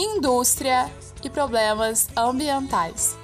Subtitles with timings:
[0.00, 0.90] indústria
[1.22, 3.16] e problemas ambientais.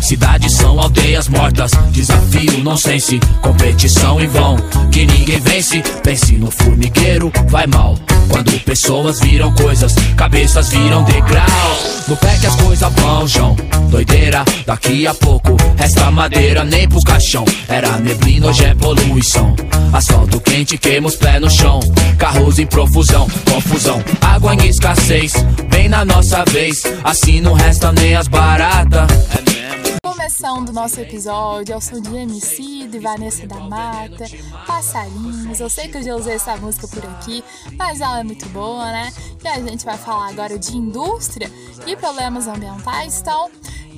[0.00, 4.56] Cidades são aldeias mortas, desafio nonsense, competição em vão,
[4.90, 5.80] que ninguém vence.
[6.02, 7.96] Pense no formigueiro, vai mal.
[8.28, 11.46] Quando pessoas viram coisas, cabeças viram degrau.
[12.08, 13.56] No pé que as coisas vão, João.
[13.90, 17.44] Doideira, daqui a pouco resta madeira nem pro caixão.
[17.68, 19.54] Era neblina, hoje é poluição.
[19.92, 21.80] Asfalto quente, queima os pés no chão.
[22.16, 24.02] Carros em profusão, confusão.
[24.20, 25.32] Água em escassez,
[25.68, 26.82] bem na nossa vez.
[27.02, 29.08] Assim não resta nem as baratas.
[30.10, 34.24] Começando o nosso episódio, eu sou de MC, de Vanessa da Mata,
[34.66, 35.60] Passarinhos.
[35.60, 37.44] Eu sei que eu já usei essa música por aqui,
[37.78, 39.12] mas ela é muito boa, né?
[39.42, 41.48] E a gente vai falar agora de indústria
[41.86, 43.52] e problemas ambientais, então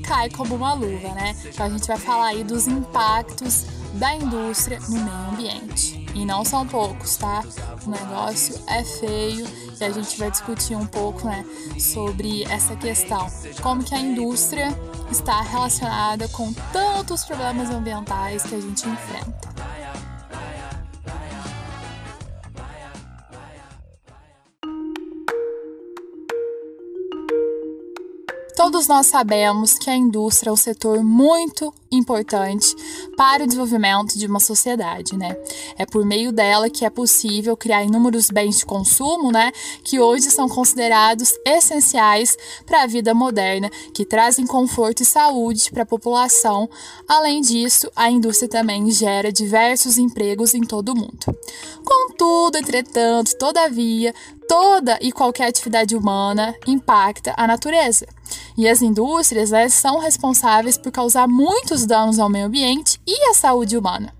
[0.06, 1.34] cai como uma luva, né?
[1.46, 3.64] Então a gente vai falar aí dos impactos
[3.94, 6.01] da indústria no meio ambiente.
[6.14, 7.42] E não são poucos, tá?
[7.86, 9.46] O negócio é feio
[9.80, 11.44] e a gente vai discutir um pouco, né,
[11.78, 13.26] sobre essa questão.
[13.62, 14.68] Como que a indústria
[15.10, 19.52] está relacionada com tantos problemas ambientais que a gente enfrenta.
[28.56, 32.74] Todos nós sabemos que a indústria é um setor muito importante
[33.16, 35.36] para o desenvolvimento de uma sociedade, né?
[35.76, 39.52] É por meio dela que é possível criar inúmeros bens de consumo, né,
[39.84, 45.82] que hoje são considerados essenciais para a vida moderna, que trazem conforto e saúde para
[45.82, 46.68] a população.
[47.08, 51.26] Além disso, a indústria também gera diversos empregos em todo o mundo.
[51.84, 54.14] Contudo, entretanto, todavia,
[54.48, 58.06] toda e qualquer atividade humana impacta a natureza.
[58.56, 63.34] E as indústrias né, são responsáveis por causar muitos danos ao meio ambiente e à
[63.34, 64.12] saúde humana.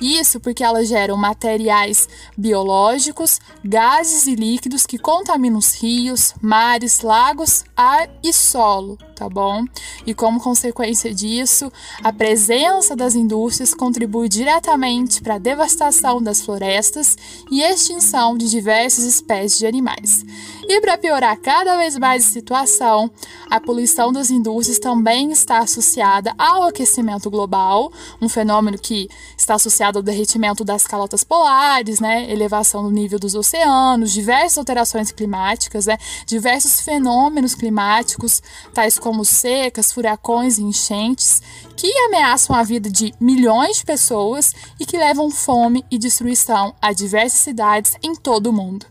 [0.00, 7.64] Isso porque elas geram materiais biológicos, gases e líquidos que contaminam os rios, mares, lagos,
[7.76, 9.64] ar e solo, tá bom?
[10.06, 11.72] E como consequência disso,
[12.02, 17.16] a presença das indústrias contribui diretamente para a devastação das florestas
[17.50, 20.24] e extinção de diversas espécies de animais.
[20.68, 23.10] E para piorar cada vez mais a situação,
[23.50, 27.90] a poluição das indústrias também está associada ao aquecimento global,
[28.20, 29.08] um fenômeno que
[29.48, 35.10] está associado ao derretimento das calotas polares, né, elevação do nível dos oceanos, diversas alterações
[35.10, 38.42] climáticas, né, diversos fenômenos climáticos,
[38.74, 41.40] tais como secas, furacões e enchentes,
[41.74, 46.92] que ameaçam a vida de milhões de pessoas e que levam fome e destruição a
[46.92, 48.84] diversas cidades em todo o mundo.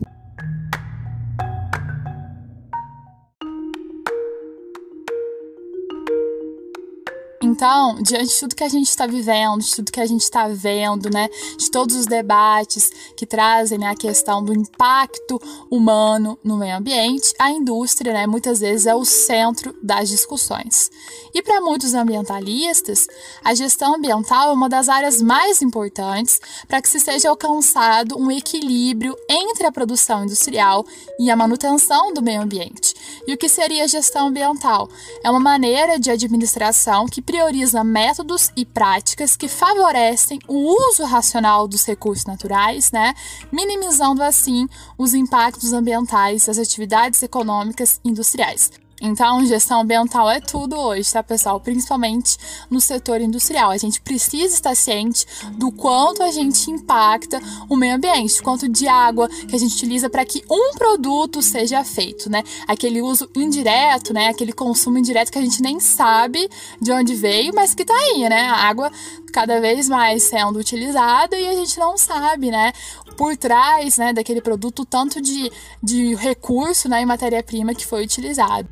[7.58, 10.46] Então, diante de tudo que a gente está vivendo, de tudo que a gente está
[10.46, 16.56] vendo, né, de todos os debates que trazem né, a questão do impacto humano no
[16.56, 20.88] meio ambiente, a indústria, né, muitas vezes é o centro das discussões.
[21.34, 23.08] E para muitos ambientalistas,
[23.42, 28.30] a gestão ambiental é uma das áreas mais importantes para que se seja alcançado um
[28.30, 30.86] equilíbrio entre a produção industrial
[31.18, 32.94] e a manutenção do meio ambiente.
[33.26, 34.88] E o que seria a gestão ambiental?
[35.24, 37.47] É uma maneira de administração que prioriza
[37.84, 43.14] métodos e práticas que favorecem o uso racional dos recursos naturais, né,
[43.50, 48.70] minimizando assim os impactos ambientais das atividades econômicas industriais.
[49.00, 51.60] Então, gestão ambiental é tudo hoje, tá, pessoal?
[51.60, 52.36] Principalmente
[52.68, 53.70] no setor industrial.
[53.70, 58.88] A gente precisa estar ciente do quanto a gente impacta o meio ambiente, quanto de
[58.88, 62.42] água que a gente utiliza para que um produto seja feito, né?
[62.66, 64.28] Aquele uso indireto, né?
[64.28, 66.48] Aquele consumo indireto que a gente nem sabe
[66.80, 68.48] de onde veio, mas que tá aí, né?
[68.48, 68.90] A água
[69.32, 72.72] cada vez mais sendo utilizada e a gente não sabe, né?
[73.16, 75.50] Por trás, né, daquele produto, tanto de,
[75.82, 78.68] de recurso, né, e matéria-prima que foi utilizado.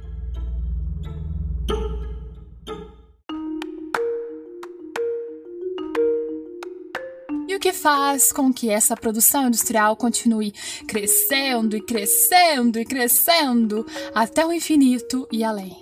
[7.66, 10.54] Que faz com que essa produção industrial continue
[10.86, 13.84] crescendo e crescendo e crescendo
[14.14, 15.76] até o infinito e além.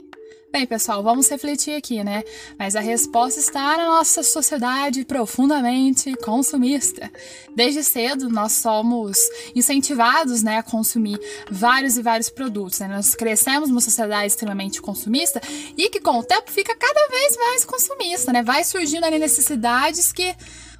[0.50, 2.24] Bem, pessoal, vamos refletir aqui, né?
[2.58, 7.12] Mas a resposta está na nossa sociedade profundamente consumista.
[7.54, 9.18] Desde cedo, nós somos
[9.54, 11.18] incentivados né, a consumir
[11.50, 12.78] vários e vários produtos.
[12.78, 12.88] Né?
[12.88, 15.38] Nós crescemos numa sociedade extremamente consumista
[15.76, 18.42] e que, com o tempo, fica cada vez mais consumista, né?
[18.42, 20.34] Vai surgindo ali necessidades que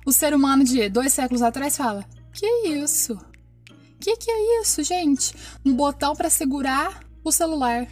[0.05, 3.19] o ser humano de dois séculos atrás fala: Que isso?
[4.01, 5.35] Que que é isso, gente?
[5.65, 7.87] Um botão para segurar o celular.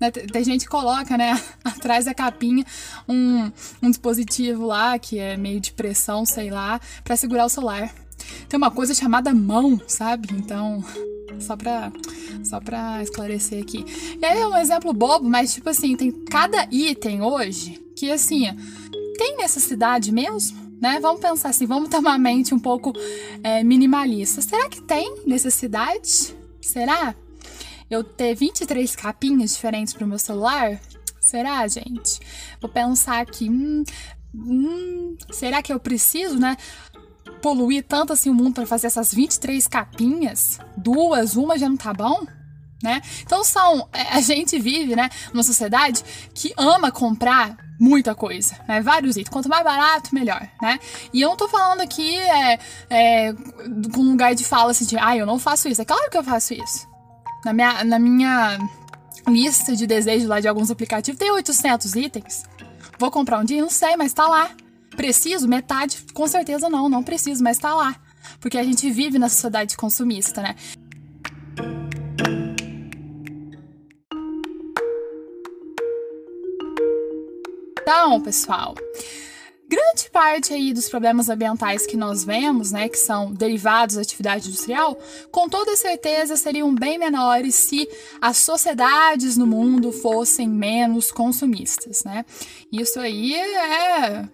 [0.00, 0.10] Né?
[0.10, 2.64] Tem gente que coloca, né, atrás da capinha
[3.08, 3.50] um,
[3.82, 7.92] um dispositivo lá que é meio de pressão, sei lá, para segurar o celular.
[8.48, 10.28] Tem uma coisa chamada mão, sabe?
[10.32, 10.84] Então,
[11.40, 11.92] só pra,
[12.44, 13.84] só pra esclarecer aqui.
[14.20, 18.46] E aí é um exemplo bobo, mas tipo assim, tem cada item hoje que assim,
[19.16, 20.65] tem necessidade mesmo?
[20.80, 21.00] Né?
[21.00, 22.92] Vamos pensar assim, vamos ter uma mente um pouco
[23.42, 24.40] é, minimalista.
[24.40, 26.34] Será que tem necessidade?
[26.60, 27.14] Será?
[27.90, 30.80] eu ter 23 capinhas diferentes para o meu celular?
[31.20, 32.20] Será, gente?
[32.60, 33.84] Vou pensar aqui, hum,
[34.34, 36.56] hum, será que eu preciso, né?
[37.42, 40.58] Poluir tanto assim o mundo para fazer essas 23 capinhas?
[40.76, 42.26] Duas, uma já não tá bom?
[42.86, 43.02] Né?
[43.22, 48.80] Então são, é, a gente vive, né, numa sociedade que ama comprar muita coisa, né?
[48.80, 49.28] Vários itens.
[49.28, 50.78] Quanto mais barato, melhor, né?
[51.12, 53.32] E eu não tô falando aqui é, é,
[53.92, 55.82] com um lugar de fala assim de, ah, eu não faço isso.
[55.82, 56.86] É claro que eu faço isso.
[57.44, 58.56] Na minha, na minha
[59.26, 62.44] lista de desejos lá de alguns aplicativos tem 800 itens.
[63.00, 63.60] Vou comprar um dia?
[63.60, 64.50] Não sei, mas tá lá.
[64.96, 65.48] Preciso?
[65.48, 65.98] Metade?
[66.14, 67.96] Com certeza não, não preciso, mas tá lá.
[68.40, 70.54] Porque a gente vive na sociedade consumista, né?
[77.88, 78.74] Então, pessoal,
[79.68, 84.48] grande parte aí dos problemas ambientais que nós vemos, né, que são derivados da atividade
[84.48, 84.98] industrial,
[85.30, 87.88] com toda certeza seriam bem menores se
[88.20, 92.24] as sociedades no mundo fossem menos consumistas, né?
[92.72, 94.28] Isso aí é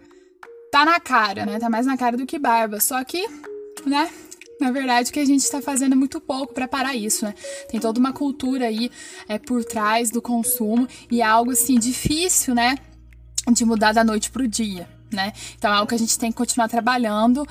[0.70, 1.58] tá na cara, né?
[1.58, 2.80] Tá mais na cara do que barba.
[2.80, 3.28] Só que,
[3.84, 4.10] né,
[4.58, 7.34] na verdade, o que a gente está fazendo é muito pouco para parar isso, né?
[7.70, 8.90] Tem toda uma cultura aí
[9.28, 12.78] é, por trás do consumo e é algo assim difícil, né?
[13.50, 15.32] De mudar da noite pro dia né?
[15.56, 17.46] Então é algo que a gente tem que continuar trabalhando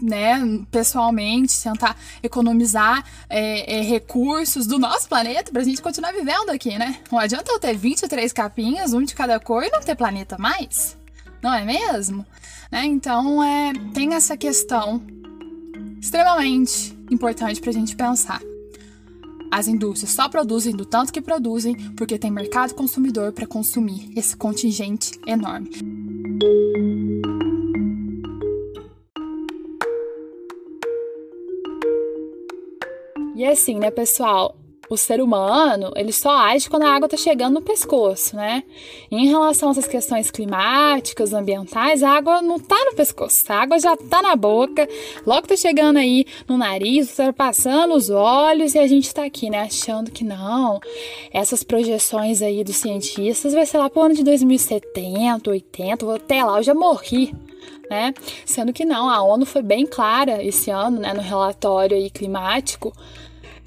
[0.00, 0.40] né,
[0.70, 7.00] pessoalmente, tentar economizar é, é, recursos do nosso planeta pra gente continuar vivendo aqui, né?
[7.12, 10.96] Não adianta eu ter 23 capinhas, um de cada cor, e não ter planeta mais.
[11.42, 12.24] Não é mesmo?
[12.72, 12.86] Né?
[12.86, 15.02] Então, é, tem essa questão
[16.00, 18.40] extremamente importante pra gente pensar.
[19.50, 24.36] As indústrias só produzem do tanto que produzem porque tem mercado consumidor para consumir esse
[24.36, 25.70] contingente enorme.
[33.34, 34.59] E assim, né, pessoal?
[34.90, 38.64] O ser humano, ele só age quando a água está chegando no pescoço, né?
[39.08, 43.78] Em relação a essas questões climáticas, ambientais, a água não está no pescoço, a água
[43.78, 44.88] já está na boca,
[45.24, 49.48] logo está chegando aí no nariz, está passando os olhos e a gente está aqui,
[49.48, 50.80] né, achando que não.
[51.32, 56.42] Essas projeções aí dos cientistas vai ser lá pro ano de 2070, 80, vou até
[56.42, 57.32] lá, eu já morri
[57.90, 58.14] né?
[58.46, 62.92] Sendo que não, a ONU foi bem clara esse ano, né, no relatório aí climático,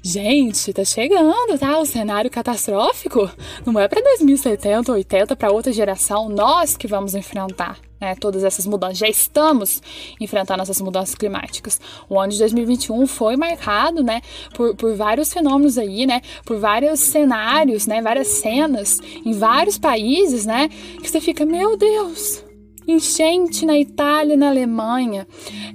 [0.06, 1.78] Gente, tá chegando, tá?
[1.78, 3.30] O cenário catastrófico
[3.64, 7.78] não é para 2070, 80, para outra geração, nós que vamos enfrentar.
[7.98, 9.80] Né, todas essas mudanças, já estamos
[10.20, 11.80] enfrentando essas mudanças climáticas.
[12.06, 14.20] O ano de 2021 foi marcado, né,
[14.52, 20.44] por, por vários fenômenos aí, né, por vários cenários, né, várias cenas em vários países,
[20.44, 20.68] né,
[21.00, 22.44] que você fica, meu Deus,
[22.86, 25.26] enchente na Itália, na Alemanha,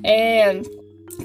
[0.04, 0.62] é,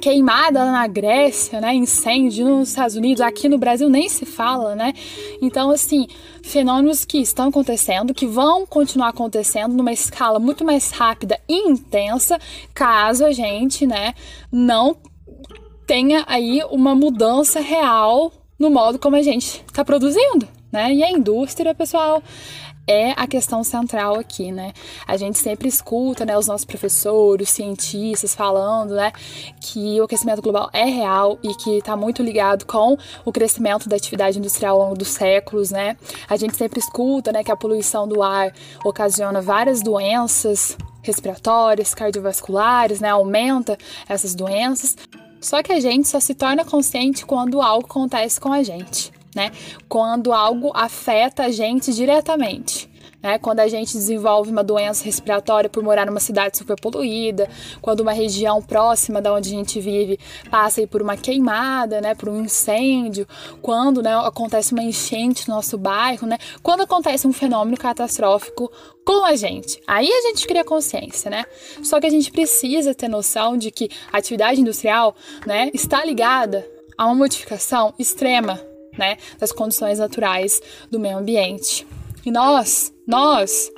[0.00, 1.74] queimada na Grécia, né?
[1.74, 4.92] Incêndio nos Estados Unidos, aqui no Brasil nem se fala, né?
[5.40, 6.06] Então, assim,
[6.42, 12.38] fenômenos que estão acontecendo, que vão continuar acontecendo numa escala muito mais rápida e intensa,
[12.74, 14.14] caso a gente, né,
[14.52, 14.96] não
[15.86, 20.48] tenha aí uma mudança real no modo como a gente está produzindo.
[20.72, 20.92] Né?
[20.92, 22.22] E a indústria, pessoal,
[22.86, 24.72] é a questão central aqui, né?
[25.06, 29.12] A gente sempre escuta, né, os nossos professores, cientistas falando, né,
[29.60, 33.96] que o aquecimento global é real e que está muito ligado com o crescimento da
[33.96, 35.96] atividade industrial ao longo dos séculos, né?
[36.28, 38.52] A gente sempre escuta, né, que a poluição do ar
[38.84, 43.10] ocasiona várias doenças respiratórias, cardiovasculares, né?
[43.10, 43.76] Aumenta
[44.08, 44.96] essas doenças.
[45.40, 49.50] Só que a gente só se torna consciente quando algo acontece com a gente né?
[49.88, 52.92] Quando algo afeta a gente diretamente.
[53.24, 53.38] Né?
[53.38, 57.48] Quando a gente desenvolve uma doença respiratória por morar numa cidade superpoluída,
[57.80, 60.18] quando uma região próxima da onde a gente vive
[60.50, 62.14] passa por uma queimada, né?
[62.14, 63.26] por um incêndio,
[63.62, 66.36] quando né, acontece uma enchente no nosso bairro, né?
[66.62, 68.70] quando acontece um fenômeno catastrófico
[69.06, 69.80] com a gente.
[69.86, 71.44] Aí a gente cria consciência, né?
[71.82, 75.14] Só que a gente precisa ter noção de que a atividade industrial
[75.46, 80.60] né, está ligada a uma modificação extrema né, das condições naturais
[80.90, 81.86] do meio ambiente.
[82.24, 83.70] E nós, nós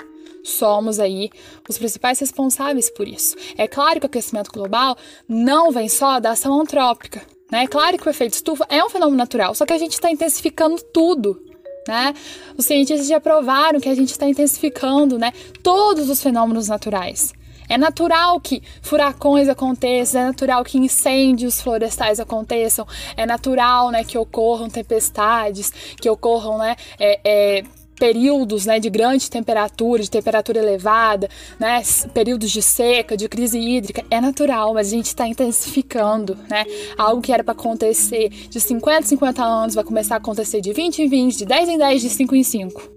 [0.45, 1.31] somos aí
[1.69, 3.37] os principais responsáveis por isso.
[3.57, 4.97] É claro que o aquecimento global
[5.29, 7.65] não vem só da ação antrópica, né?
[7.65, 10.11] É claro que o efeito estufa é um fenômeno natural, só que a gente está
[10.11, 11.43] intensificando tudo
[11.89, 12.15] Né?
[12.57, 15.33] Os cientistas já provaram que a gente está intensificando né,
[15.63, 17.33] todos os fenômenos naturais.
[17.69, 24.17] É natural que furacões aconteçam, é natural que incêndios florestais aconteçam, é natural né, que
[24.17, 27.65] ocorram tempestades, que ocorram né, é, é,
[27.99, 31.83] períodos né, de grande temperatura, de temperatura elevada, né,
[32.13, 36.37] períodos de seca, de crise hídrica, é natural, mas a gente está intensificando.
[36.49, 36.65] Né?
[36.97, 40.73] Algo que era para acontecer de 50 em 50 anos vai começar a acontecer de
[40.73, 42.97] 20 em 20, de 10 em 10, de 5 em 5.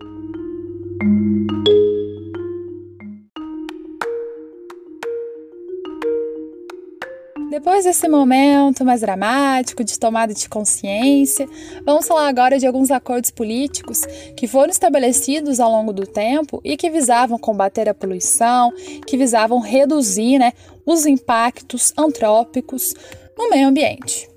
[7.50, 11.50] Depois desse momento mais dramático de tomada de consciência,
[11.84, 14.02] vamos falar agora de alguns acordos políticos
[14.38, 18.72] que foram estabelecidos ao longo do tempo e que visavam combater a poluição,
[19.08, 20.54] que visavam reduzir né,
[20.86, 22.94] os impactos antrópicos
[23.36, 24.30] no meio ambiente.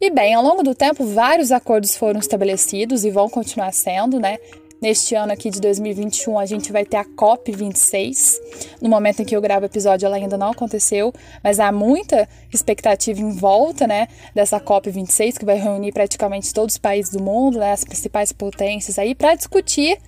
[0.00, 4.38] E bem, ao longo do tempo, vários acordos foram estabelecidos e vão continuar sendo, né?
[4.80, 8.38] Neste ano aqui de 2021, a gente vai ter a COP26.
[8.82, 12.28] No momento em que eu gravo o episódio, ela ainda não aconteceu, mas há muita
[12.52, 17.58] expectativa em volta, né, dessa COP26, que vai reunir praticamente todos os países do mundo,
[17.58, 19.98] né, as principais potências aí, para discutir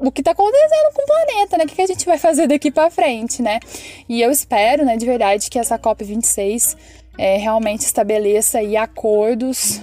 [0.00, 1.64] o que está acontecendo com o planeta, né?
[1.64, 3.60] O que a gente vai fazer daqui para frente, né?
[4.06, 6.76] E eu espero, né, de verdade, que essa COP26
[7.16, 9.80] é, realmente estabeleça aí acordos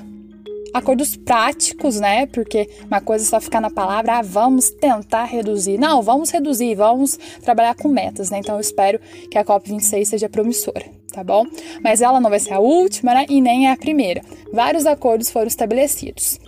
[0.73, 2.25] acordos práticos, né?
[2.25, 5.77] Porque uma coisa é só ficar na palavra, ah, vamos tentar reduzir.
[5.77, 8.39] Não, vamos reduzir, vamos trabalhar com metas, né?
[8.39, 8.99] Então eu espero
[9.29, 11.45] que a COP26 seja promissora, tá bom?
[11.83, 13.25] Mas ela não vai ser a última, né?
[13.29, 14.21] E nem a primeira.
[14.51, 16.39] Vários acordos foram estabelecidos.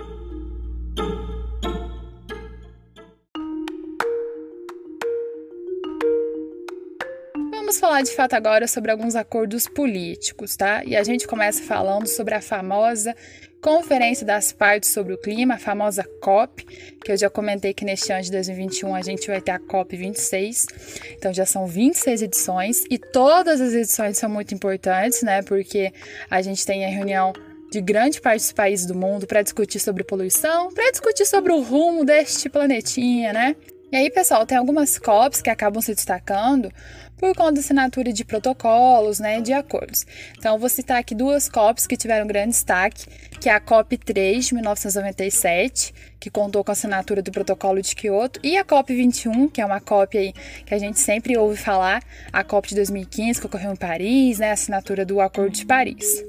[7.86, 10.84] Falar de fato agora sobre alguns acordos políticos, tá?
[10.84, 13.16] E a gente começa falando sobre a famosa
[13.62, 16.66] Conferência das Partes sobre o Clima, a famosa COP,
[17.04, 19.96] que eu já comentei que neste ano de 2021 a gente vai ter a COP
[19.96, 20.66] 26.
[21.12, 25.44] Então já são 26 edições e todas as edições são muito importantes, né?
[25.44, 25.94] Porque
[26.28, 27.34] a gente tem a reunião
[27.72, 31.62] de grande parte dos países do mundo para discutir sobre poluição, para discutir sobre o
[31.62, 33.56] rumo deste planetinha, né?
[33.92, 36.72] E aí, pessoal, tem algumas COPs que acabam se destacando
[37.18, 40.06] por conta da assinatura de protocolos, né, de acordos.
[40.38, 43.06] Então, vou citar aqui duas COPs que tiveram grande destaque,
[43.40, 47.96] que é a COP 3 de 1997, que contou com a assinatura do protocolo de
[47.96, 50.34] Kyoto, e a COP 21, que é uma COP aí
[50.66, 54.50] que a gente sempre ouve falar, a COP de 2015 que ocorreu em Paris, né,
[54.50, 56.24] a assinatura do Acordo de Paris.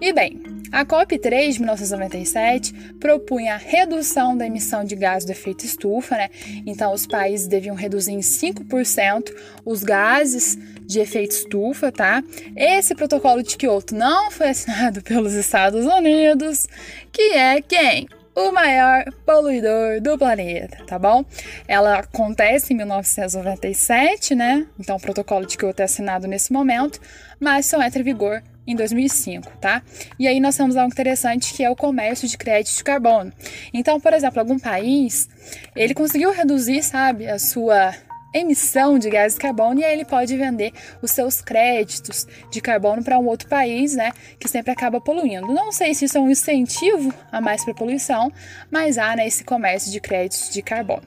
[0.00, 0.42] E bem,
[0.72, 6.28] a COP3 de 1997 propunha a redução da emissão de gás do efeito estufa, né?
[6.66, 10.56] Então os países deviam reduzir em 5% os gases
[10.86, 12.22] de efeito estufa, tá?
[12.56, 16.66] Esse protocolo de Kyoto não foi assinado pelos Estados Unidos,
[17.12, 18.08] que é quem?
[18.36, 21.24] o maior poluidor do planeta, tá bom?
[21.66, 24.66] Ela acontece em 1997, né?
[24.78, 27.00] Então o protocolo de Kyoto é assinado nesse momento,
[27.40, 29.82] mas só entra em vigor em 2005, tá?
[30.18, 33.32] E aí nós temos algo interessante que é o comércio de crédito de carbono.
[33.72, 35.28] Então, por exemplo, algum país,
[35.74, 37.94] ele conseguiu reduzir, sabe, a sua
[38.38, 43.02] emissão de gás de carbono e aí ele pode vender os seus créditos de carbono
[43.02, 45.46] para um outro país, né, que sempre acaba poluindo.
[45.46, 48.30] Não sei se isso é um incentivo a mais para poluição,
[48.70, 51.02] mas há né, esse comércio de créditos de carbono.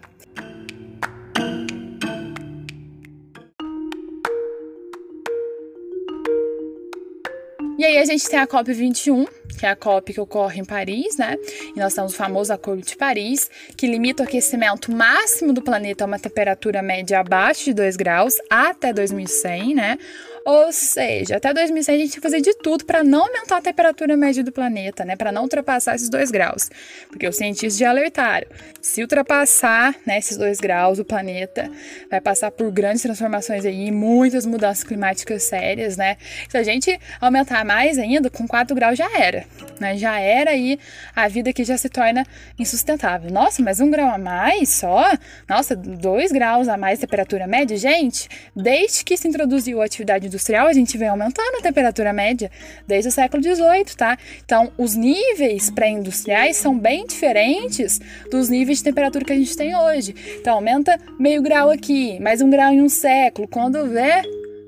[7.79, 9.25] E aí a gente tem a COP21,
[9.57, 11.37] que é a COP que ocorre em Paris, né?
[11.73, 16.03] E nós temos o famoso Acordo de Paris, que limita o aquecimento máximo do planeta
[16.03, 19.97] a uma temperatura média abaixo de 2 graus até 2100, né?
[20.45, 23.61] Ou seja, até 2100 a gente tem que fazer de tudo para não aumentar a
[23.61, 25.15] temperatura média do planeta, né?
[25.15, 26.69] Para não ultrapassar esses 2 graus.
[27.09, 28.47] Porque os cientistas já alertaram:
[28.81, 31.69] se ultrapassar né, esses 2 graus, o planeta
[32.09, 36.17] vai passar por grandes transformações aí, muitas mudanças climáticas sérias, né?
[36.47, 39.45] Se a gente aumentar mais ainda, com 4 graus já era,
[39.79, 39.97] né?
[39.97, 40.79] Já era aí
[41.15, 42.25] a vida que já se torna
[42.57, 43.31] insustentável.
[43.31, 45.11] Nossa, mas um grau a mais só?
[45.47, 47.75] Nossa, 2 graus a mais temperatura média?
[47.77, 52.49] Gente, desde que se introduziu a atividade industrial, a gente vem aumentando a temperatura média
[52.87, 54.17] desde o século XVIII, tá?
[54.45, 57.99] Então, os níveis pré-industriais são bem diferentes
[58.31, 60.15] dos níveis de temperatura que a gente tem hoje.
[60.39, 63.47] Então, aumenta meio grau aqui, mais um grau em um século.
[63.47, 64.21] Quando vê,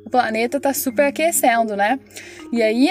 [0.06, 2.00] o planeta tá super aquecendo, né?
[2.52, 2.90] E aí,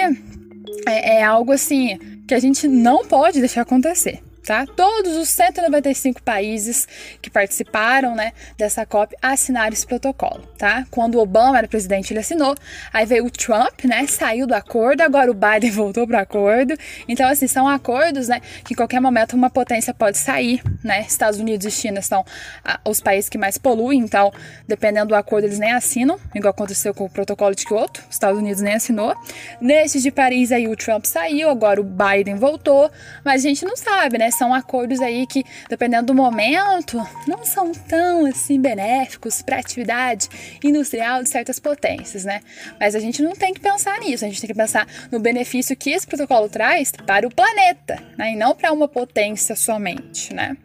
[0.87, 4.19] é, é algo assim que a gente não pode deixar acontecer
[4.51, 4.65] tá?
[4.65, 6.85] Todos os 195 países
[7.21, 10.85] que participaram, né, dessa COP assinaram esse protocolo, tá?
[10.91, 12.53] Quando o Obama era presidente, ele assinou.
[12.91, 16.75] Aí veio o Trump, né, saiu do acordo, agora o Biden voltou pro acordo.
[17.07, 21.05] Então, assim, são acordos, né, que em qualquer momento uma potência pode sair, né?
[21.07, 22.25] Estados Unidos e China são
[22.65, 24.33] ah, os países que mais poluem, então,
[24.67, 28.37] dependendo do acordo, eles nem assinam, igual aconteceu com o protocolo de Kyoto, os Estados
[28.37, 29.15] Unidos nem assinou.
[29.61, 32.91] Nesse de Paris aí o Trump saiu, agora o Biden voltou,
[33.23, 34.29] mas a gente não sabe, né?
[34.41, 40.27] São acordos aí que, dependendo do momento, não são tão assim benéficos para a atividade
[40.63, 42.41] industrial de certas potências, né?
[42.79, 45.77] Mas a gente não tem que pensar nisso, a gente tem que pensar no benefício
[45.77, 48.31] que esse protocolo traz para o planeta, né?
[48.31, 50.57] E não para uma potência somente, né?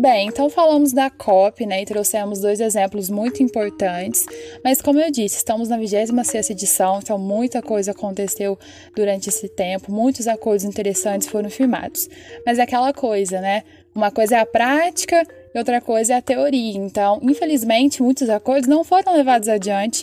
[0.00, 4.24] Bem, então falamos da COP, né, e trouxemos dois exemplos muito importantes,
[4.64, 8.58] mas como eu disse, estamos na 26ª edição, então muita coisa aconteceu
[8.96, 12.08] durante esse tempo, muitos acordos interessantes foram firmados.
[12.46, 13.62] Mas é aquela coisa, né,
[13.94, 15.22] uma coisa é a prática
[15.54, 16.78] e outra coisa é a teoria.
[16.78, 20.02] Então, infelizmente, muitos acordos não foram levados adiante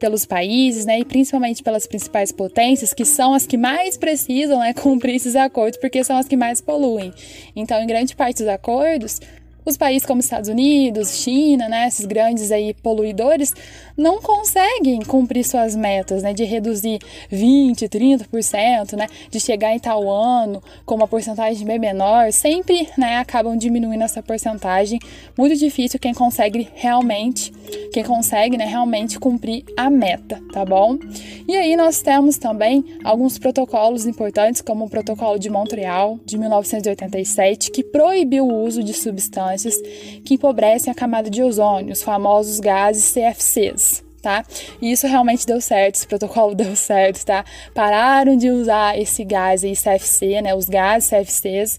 [0.00, 4.72] pelos países, né, e principalmente pelas principais potências, que são as que mais precisam né,
[4.74, 7.12] cumprir esses acordos, porque são as que mais poluem.
[7.54, 9.20] Então, em grande parte dos acordos,
[9.64, 13.52] os países como Estados Unidos, China, né, esses grandes aí poluidores,
[13.96, 16.98] não conseguem cumprir suas metas, né, de reduzir
[17.30, 23.16] 20, 30%, né, de chegar em tal ano com uma porcentagem bem menor, sempre, né,
[23.16, 24.98] acabam diminuindo essa porcentagem.
[25.36, 27.52] Muito difícil quem consegue realmente,
[27.92, 30.98] quem consegue, né, realmente cumprir a meta, tá bom?
[31.46, 37.70] E aí nós temos também alguns protocolos importantes, como o Protocolo de Montreal de 1987,
[37.70, 39.49] que proibiu o uso de substâncias
[40.24, 44.44] que empobrecem a camada de ozônio, os famosos gases CFCs tá?
[44.80, 47.44] E isso realmente deu certo, esse protocolo deu certo, tá?
[47.74, 50.54] Pararam de usar esse gás aí, CFC, né?
[50.54, 51.78] Os gases CFCs.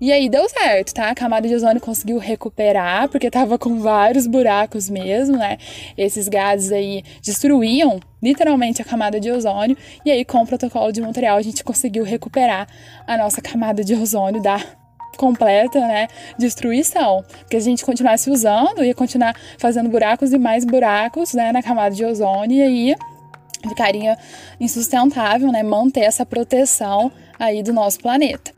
[0.00, 1.10] E aí deu certo, tá?
[1.10, 5.58] A camada de ozônio conseguiu recuperar, porque tava com vários buracos mesmo, né?
[5.96, 9.76] Esses gases aí destruíam literalmente a camada de ozônio.
[10.04, 12.68] E aí, com o protocolo de Montreal, a gente conseguiu recuperar
[13.08, 14.60] a nossa camada de ozônio da
[15.16, 17.24] completa, né, destruição.
[17.40, 21.94] Porque a gente continuasse usando, ia continuar fazendo buracos e mais buracos, né, na camada
[21.94, 22.94] de ozônio e aí
[23.68, 24.16] ficaria
[24.60, 28.52] insustentável, né, manter essa proteção aí do nosso planeta.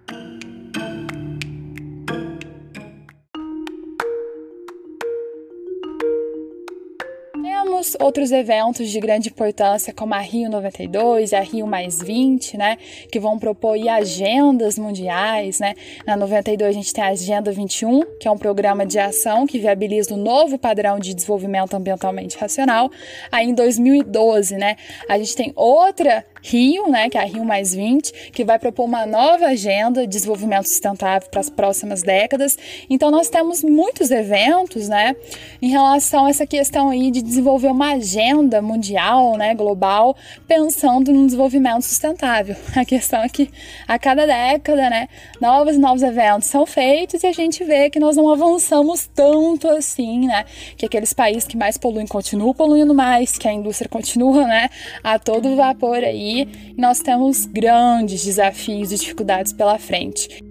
[7.99, 12.77] Outros eventos de grande importância, como a Rio 92 e a Rio Mais 20, né,
[13.11, 15.75] que vão propor agendas mundiais, né.
[16.07, 19.59] Na 92 a gente tem a Agenda 21, que é um programa de ação que
[19.59, 22.91] viabiliza o novo padrão de desenvolvimento ambientalmente racional.
[23.33, 24.77] Aí em 2012, né,
[25.09, 28.85] a gente tem outra Rio, né, que é a Rio Mais 20, que vai propor
[28.85, 32.57] uma nova agenda de desenvolvimento sustentável para as próximas décadas.
[32.89, 35.15] Então nós temos muitos eventos, né,
[35.61, 41.27] em relação a essa questão aí de desenvolver uma agenda mundial, né, global, pensando no
[41.27, 42.57] desenvolvimento sustentável.
[42.75, 43.51] A questão é que
[43.87, 45.09] a cada década, né,
[45.41, 49.69] novos e novos eventos são feitos e a gente vê que nós não avançamos tanto
[49.69, 50.45] assim, né,
[50.77, 54.71] que aqueles países que mais poluem continuam poluindo mais, que a indústria continua, né,
[55.05, 60.43] a todo vapor aí e nós temos grandes desafios e dificuldades pela frente.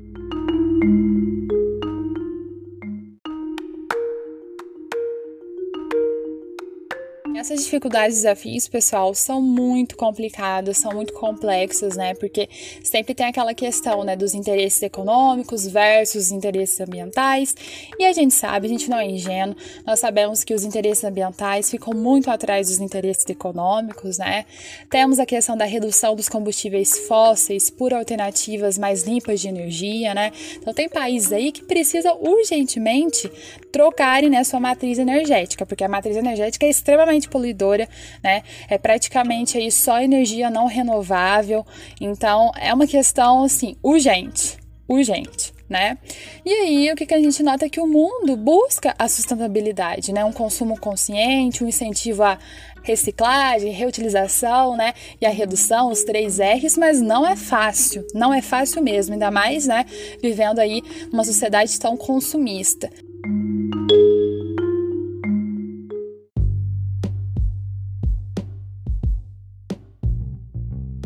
[7.39, 12.13] Essas dificuldades e desafios, pessoal, são muito complicadas, são muito complexas, né?
[12.13, 12.49] Porque
[12.83, 17.55] sempre tem aquela questão, né, dos interesses econômicos versus os interesses ambientais.
[17.97, 19.55] E a gente sabe, a gente não é ingênuo,
[19.87, 24.43] nós sabemos que os interesses ambientais ficam muito atrás dos interesses econômicos, né?
[24.89, 30.33] Temos a questão da redução dos combustíveis fósseis por alternativas mais limpas de energia, né?
[30.57, 33.31] Então tem países aí que precisam urgentemente
[33.71, 37.87] trocarem né, sua matriz energética, porque a matriz energética é extremamente poluidora,
[38.23, 38.43] né?
[38.67, 41.65] É praticamente aí só energia não renovável.
[42.01, 45.53] Então é uma questão assim urgente, urgente.
[45.69, 45.99] Né?
[46.43, 50.11] E aí, o que, que a gente nota é que o mundo busca a sustentabilidade,
[50.11, 50.25] né?
[50.25, 52.39] Um consumo consciente, um incentivo à
[52.83, 54.93] reciclagem, reutilização, né?
[55.21, 59.29] E a redução, os três R's, mas não é fácil, não é fácil mesmo, ainda
[59.29, 59.85] mais, né?
[60.21, 62.89] Vivendo aí numa sociedade tão consumista.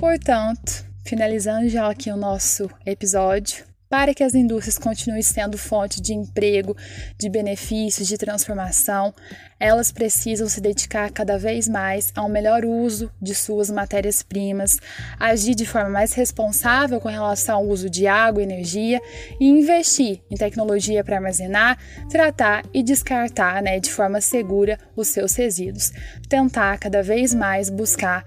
[0.03, 6.13] Portanto, finalizando já aqui o nosso episódio, para que as indústrias continuem sendo fonte de
[6.13, 6.75] emprego,
[7.17, 9.13] de benefícios, de transformação,
[9.57, 14.75] elas precisam se dedicar cada vez mais ao melhor uso de suas matérias-primas,
[15.17, 18.99] agir de forma mais responsável com relação ao uso de água e energia
[19.39, 21.77] e investir em tecnologia para armazenar,
[22.09, 25.93] tratar e descartar né, de forma segura os seus resíduos.
[26.27, 28.25] Tentar cada vez mais buscar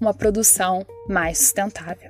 [0.00, 2.07] uma produção mais sustentável.